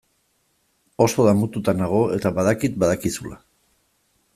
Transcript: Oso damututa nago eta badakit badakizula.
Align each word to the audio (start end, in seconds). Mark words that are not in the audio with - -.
Oso 1.07 1.27
damututa 1.29 1.77
nago 1.83 2.01
eta 2.19 2.35
badakit 2.41 2.81
badakizula. 2.85 3.43